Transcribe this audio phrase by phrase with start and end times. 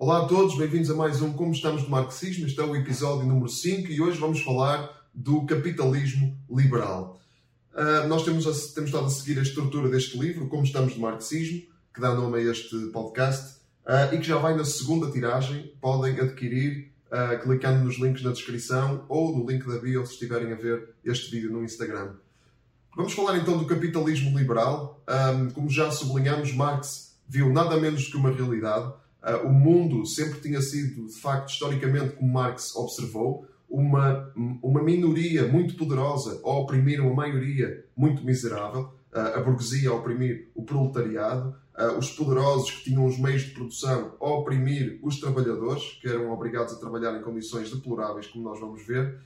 [0.00, 2.46] Olá a todos, bem-vindos a mais um Como Estamos de Marxismo.
[2.46, 7.20] Este é o episódio número 5 e hoje vamos falar do capitalismo liberal.
[7.74, 11.00] Uh, nós temos, a, temos estado a seguir a estrutura deste livro, Como Estamos de
[11.00, 13.56] Marxismo, que dá nome a este podcast,
[13.86, 15.74] uh, e que já vai na segunda tiragem.
[15.80, 20.52] Podem adquirir uh, clicando nos links na descrição ou no link da bio se estiverem
[20.52, 22.12] a ver este vídeo no Instagram.
[22.96, 25.02] Vamos falar então do capitalismo liberal.
[25.08, 28.92] Um, como já sublinhamos, Marx viu nada menos que uma realidade
[29.44, 34.32] o mundo sempre tinha sido, de facto, historicamente, como Marx observou, uma,
[34.62, 40.48] uma minoria muito poderosa a oprimir uma maioria muito miserável, uh, a burguesia a oprimir
[40.54, 45.98] o proletariado, uh, os poderosos que tinham os meios de produção a oprimir os trabalhadores,
[46.00, 49.18] que eram obrigados a trabalhar em condições deploráveis, como nós vamos ver.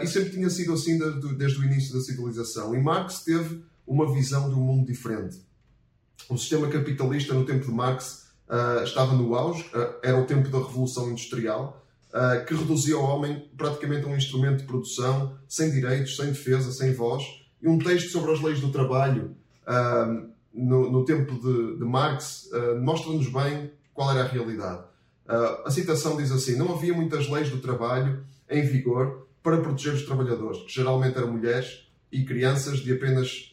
[0.00, 0.98] e sempre tinha sido assim
[1.36, 2.74] desde o início da civilização.
[2.74, 5.40] E Marx teve uma visão de um mundo diferente.
[6.28, 8.21] O sistema capitalista, no tempo de Marx,
[8.52, 13.02] uh, estava no auge, uh, era o tempo da Revolução Industrial, uh, que reduzia o
[13.02, 17.24] homem praticamente a um instrumento de produção, sem direitos, sem defesa, sem voz.
[17.62, 19.36] E um texto sobre as leis do trabalho,
[20.52, 22.50] no, no, tempo de, de Marx,
[22.82, 24.82] mostra-nos bem qual era a realidade.
[25.64, 30.02] a citação diz assim: Não havia muitas leis do trabalho em vigor para proteger os
[30.02, 33.51] trabalhadores, que geralmente eram mulheres e crianças de apenas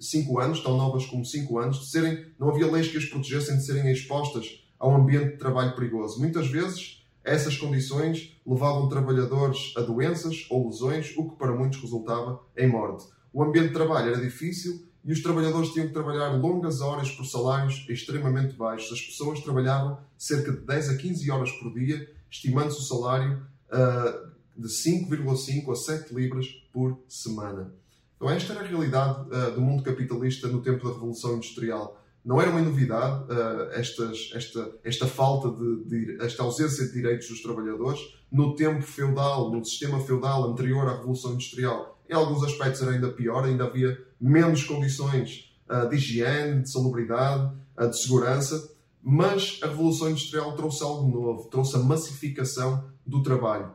[0.00, 3.56] 5 anos, tão novas como 5 anos, de serem, não havia leis que as protegessem
[3.56, 6.20] de serem expostas a um ambiente de trabalho perigoso.
[6.20, 12.40] Muitas vezes, essas condições levavam trabalhadores a doenças ou lesões, o que para muitos resultava
[12.56, 13.06] em morte.
[13.32, 17.24] O ambiente de trabalho era difícil e os trabalhadores tinham que trabalhar longas horas por
[17.24, 18.92] salários extremamente baixos.
[18.92, 24.28] As pessoas trabalhavam cerca de 10 a 15 horas por dia, estimando-se o salário uh,
[24.56, 27.72] de 5,5 a 7 libras por semana.
[28.18, 32.02] Então, esta era a realidade uh, do mundo capitalista no tempo da Revolução Industrial.
[32.24, 37.28] Não era uma novidade uh, estas, esta, esta falta de, de, esta ausência de direitos
[37.28, 41.96] dos trabalhadores no tempo feudal, no sistema feudal anterior à Revolução Industrial.
[42.10, 47.56] Em alguns aspectos era ainda pior, ainda havia menos condições uh, de higiene, de salubridade,
[47.78, 48.68] de segurança,
[49.00, 53.70] mas a Revolução Industrial trouxe algo novo, trouxe a massificação do trabalho.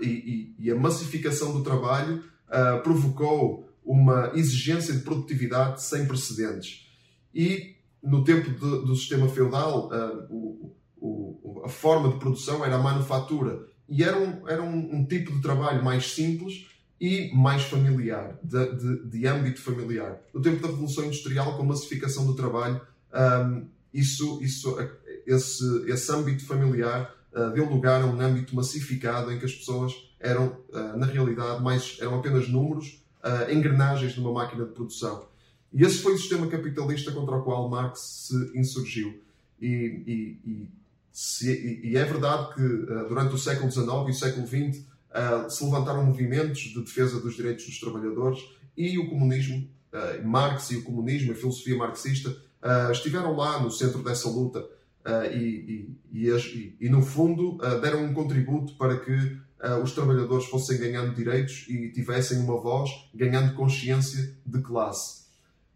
[0.00, 6.86] E, e, e a massificação do trabalho uh, provocou uma exigência de produtividade sem precedentes.
[7.34, 12.76] E no tempo de, do sistema feudal, uh, o, o, a forma de produção era
[12.76, 16.66] a manufatura e era um, era um, um tipo de trabalho mais simples
[17.00, 20.20] e mais familiar, de, de, de, âmbito familiar.
[20.34, 22.80] No tempo da Revolução Industrial, com a massificação do trabalho,
[23.12, 24.76] um, isso, isso,
[25.26, 29.92] esse, esse âmbito familiar uh, deu lugar a um âmbito massificado em que as pessoas
[30.20, 35.24] eram, uh, na realidade, mais, eram apenas números, uh, engrenagens numa máquina de produção.
[35.72, 39.22] E esse foi o sistema capitalista contra o qual Marx se insurgiu.
[39.60, 40.68] E, e, e,
[41.10, 42.62] se, e é verdade que
[43.08, 44.84] durante o século XIX e o século XX
[45.48, 48.40] se levantaram movimentos de defesa dos direitos dos trabalhadores
[48.76, 49.68] e o comunismo,
[50.24, 52.34] Marx e o comunismo, a filosofia marxista,
[52.90, 54.66] estiveram lá no centro dessa luta
[55.32, 61.90] e, no fundo deram um contributo para que uh, os trabalhadores fossem ganhando direitos e
[61.90, 65.20] tivessem uma voz, ganhando consciência de classe.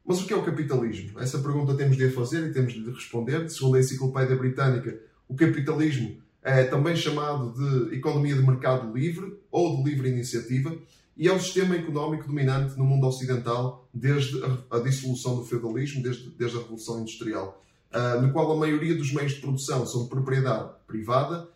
[0.04, 1.18] Mas o que é o capitalismo?
[1.18, 3.48] Essa pergunta temos de a fazer e temos de responder.
[3.48, 9.78] Segundo a Enciclopédia Britânica, o capitalismo é também chamado de economia de mercado livre ou
[9.78, 10.76] de livre iniciativa
[11.16, 16.28] e é o sistema económico dominante no mundo ocidental desde a, dissolução do feudalismo, desde,
[16.30, 17.62] desde a Revolução Industrial.
[17.90, 21.48] Ah, no qual a maioria dos meios de produção são de propriedade privada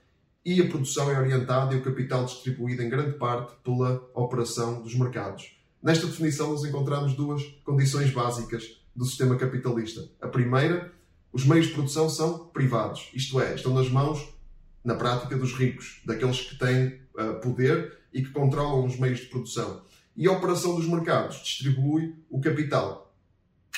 [0.44, 4.94] e a produção é orientada e o capital distribuído em grande parte pela operação dos
[4.94, 5.56] mercados.
[5.82, 10.08] Nesta definição, nós encontramos duas condições básicas do sistema capitalista.
[10.20, 10.92] A primeira,
[11.32, 14.26] os meios de produção são privados, isto é, estão nas mãos,
[14.82, 19.26] na prática, dos ricos, daqueles que têm uh, poder e que controlam os meios de
[19.26, 19.82] produção.
[20.16, 23.08] E a operação dos mercados distribui o capital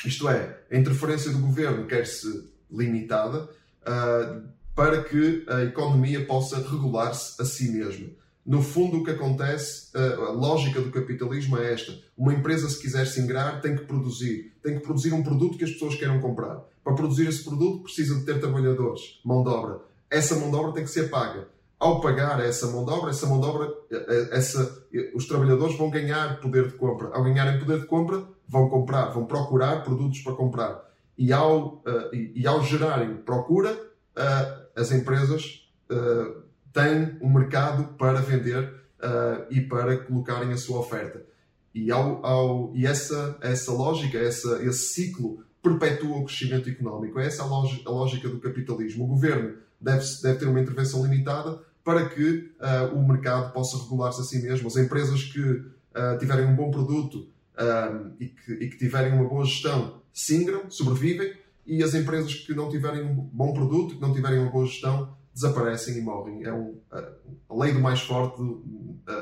[0.04, 3.44] isto é, a interferência do governo quer-se limitada
[3.82, 8.08] uh, para que a economia possa regular-se a si mesma.
[8.44, 13.06] No fundo, o que acontece, a lógica do capitalismo é esta: uma empresa, se quiser
[13.06, 16.60] se ingrar, tem que produzir, tem que produzir um produto que as pessoas queiram comprar.
[16.82, 19.80] Para produzir esse produto, precisa de ter trabalhadores, mão de obra.
[20.10, 21.48] Essa mão de obra tem que ser paga.
[21.78, 24.84] Ao pagar essa mão de obra, essa mão de obra, eh, essa,
[25.14, 27.08] os trabalhadores vão ganhar poder de compra.
[27.14, 30.90] Ao ganharem poder de compra, vão comprar, vão procurar produtos para comprar.
[31.16, 31.82] E ao,
[32.12, 33.78] e, ao gerarem procura,
[34.16, 36.42] uh, as empresas uh,
[36.72, 38.80] têm um mercado para vender
[39.48, 41.24] e para colocarem a sua oferta.
[41.74, 47.18] E, ao, ao, e essa, essa lógica, essa, esse ciclo perpetua o crescimento económico.
[47.18, 49.04] É essa a lógica, a lógica do capitalismo.
[49.04, 54.20] O governo deve, deve ter uma intervenção limitada para que uh, o mercado possa regular-se
[54.20, 54.68] a si mesmo.
[54.68, 59.28] As empresas que uh, tiverem um bom produto uh, e, que, e, que, tiverem uma
[59.28, 61.32] boa gestão singram, sobrevivem,
[61.66, 65.14] e as empresas que não tiverem um bom produto, que não tiverem uma boa gestão,
[65.32, 66.44] desaparecem e morrem.
[66.44, 68.42] É um, a lei do mais forte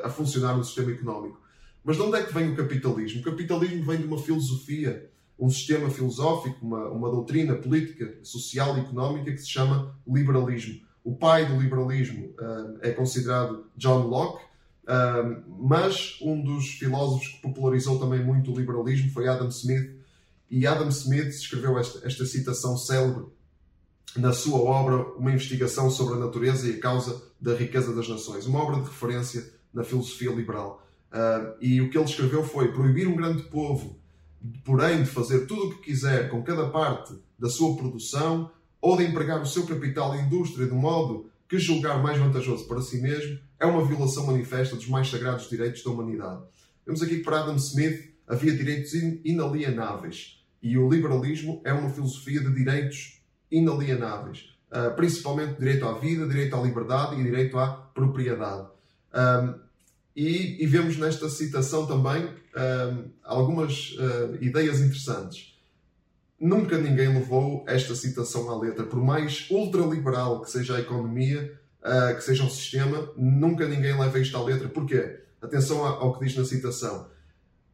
[0.05, 1.41] a funcionar no sistema económico.
[1.85, 3.21] Mas de onde é que vem o capitalismo?
[3.21, 8.81] O capitalismo vem de uma filosofia, um sistema filosófico, uma, uma doutrina política, social e
[8.81, 10.81] económica que se chama liberalismo.
[11.05, 14.45] O pai do liberalismo uh, é considerado John Locke,
[14.85, 19.98] uh, mas um dos filósofos que popularizou também muito o liberalismo foi Adam Smith.
[20.51, 23.27] E Adam Smith escreveu esta, esta citação célebre
[24.17, 28.47] na sua obra Uma Investigação sobre a Natureza e a Causa da Riqueza das Nações,
[28.47, 30.85] uma obra de referência na filosofia liberal.
[31.13, 33.99] Uh, e o que ele escreveu foi proibir um grande povo,
[34.65, 38.51] porém, de fazer tudo o que quiser com cada parte da sua produção
[38.81, 42.83] ou de empregar o seu capital em indústria de modo que julgar mais vantajoso para
[42.83, 46.43] si mesmo, é uma violação manifesta dos mais sagrados direitos da humanidade.
[46.85, 48.93] Vemos aqui que para Adam Smith havia direitos
[49.25, 56.27] inalienáveis e o liberalismo é uma filosofia de direitos inalienáveis, uh, principalmente direito à vida,
[56.27, 58.69] direito à liberdade e direito à propriedade.
[59.15, 59.55] Um,
[60.15, 65.57] e, e, vemos nesta citação também um, algumas uh, ideias interessantes.
[66.41, 72.17] Nunca ninguém levou esta citação à letra, por mais ultraliberal que seja a economia, uh,
[72.17, 74.69] que seja o sistema, nunca ninguém leva isto à letra.
[74.69, 75.21] Porquê?
[75.41, 77.09] Atenção ao que diz na citação.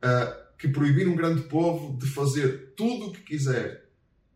[0.05, 3.85] Uh, que proibir um grande povo de fazer tudo o que quiser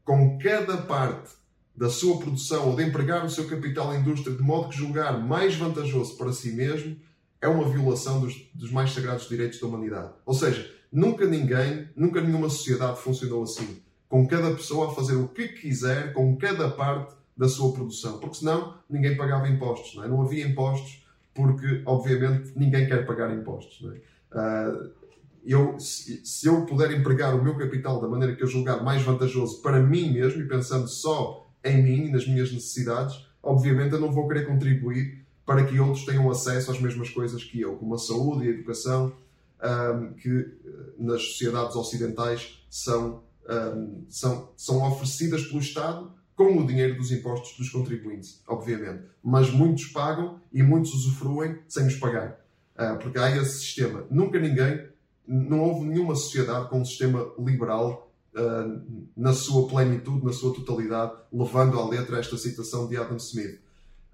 [0.04, 1.30] com cada parte
[1.75, 5.19] da sua produção ou de empregar o seu capital em indústria de modo que julgar
[5.19, 6.96] mais vantajoso para si mesmo
[7.40, 10.12] é uma violação dos, dos mais sagrados direitos da humanidade.
[10.26, 15.28] Ou seja, nunca ninguém, nunca nenhuma sociedade funcionou assim com cada pessoa a fazer o
[15.28, 20.08] que quiser com cada parte da sua produção, porque senão ninguém pagava impostos, não, é?
[20.08, 23.82] não havia impostos, porque obviamente ninguém quer pagar impostos.
[23.90, 24.38] É?
[24.38, 24.98] uh,
[25.44, 29.62] eu, se, eu puder empregar o meu capital da maneira que eu julgar mais vantajoso
[29.62, 34.12] para mim mesmo e pensando só em mim e nas minhas necessidades, obviamente eu não
[34.12, 37.99] vou querer contribuir para que outros tenham acesso às mesmas coisas que eu, como a
[37.99, 39.12] saúde e a educação, um,
[39.61, 46.67] ah, que ah, nas sociedades ocidentais são um, são, são oferecidas pelo Estado com o
[46.67, 49.05] dinheiro dos impostos dos contribuintes, obviamente.
[49.23, 52.38] Mas muitos pagam e muitos usufruem sem os pagar.
[52.76, 54.06] Uh, porque há esse sistema.
[54.08, 54.88] Nunca ninguém,
[55.28, 61.12] não houve nenhuma sociedade com um sistema liberal uh, na sua plenitude, na sua totalidade,
[61.30, 63.60] levando à letra esta citação de Adam Smith.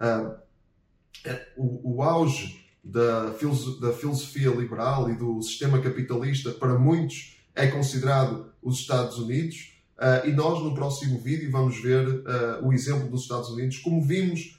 [0.01, 0.35] Uh,
[1.57, 3.27] o, o auge da,
[3.81, 9.73] da filosofia liberal e do sistema capitalista, para muitos, é considerado os Estados Unidos.
[9.97, 12.25] Uh, e nós, no próximo vídeo, vamos ver
[12.61, 14.59] o exemplo dos Estados Unidos, como vimos,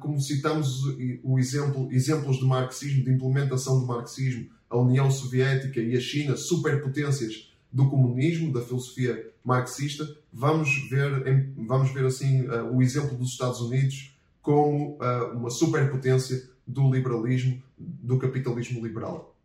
[0.00, 0.82] como citamos
[1.22, 6.36] o exemplo, exemplos de marxismo, de implementação do marxismo, a União Soviética e a China,
[6.36, 13.60] superpotências do comunismo, da filosofia marxista, vamos ver, vamos ver assim o exemplo dos Estados
[13.60, 14.98] Unidos como
[15.32, 19.36] uma superpotência do liberalismo, do capitalismo liberal.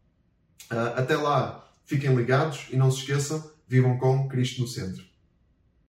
[0.69, 5.03] até lá, Fiquem ligados e não se esqueçam, vivam com Cristo no centro.